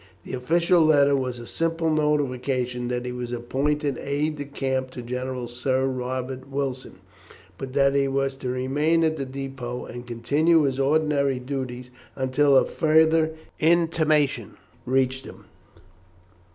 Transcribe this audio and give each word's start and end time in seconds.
The 0.23 0.33
official 0.33 0.81
letter 0.83 1.15
was 1.15 1.37
a 1.37 1.45
simple 1.45 1.91
notification 1.91 2.87
that 2.87 3.05
he 3.05 3.11
was 3.11 3.31
appointed 3.31 3.99
aide 3.99 4.37
de 4.37 4.45
camp 4.45 4.89
to 4.93 5.03
General 5.03 5.47
Sir 5.47 5.85
Robert 5.85 6.49
Wilson, 6.49 6.95
but 7.59 7.73
that 7.73 7.93
he 7.93 8.07
was 8.07 8.35
to 8.37 8.49
remain 8.49 9.03
at 9.03 9.15
the 9.17 9.27
depôt 9.27 9.87
and 9.93 10.07
continue 10.07 10.63
his 10.63 10.79
ordinary 10.79 11.37
duties 11.37 11.91
until 12.15 12.57
a 12.57 12.65
further 12.65 13.35
intimation 13.59 14.57
reached 14.87 15.23
him. 15.23 15.45